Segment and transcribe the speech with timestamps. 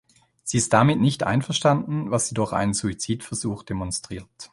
[0.41, 4.49] Sie ist damit nicht einverstanden, was sie durch einen Suizidversuch demonstriert.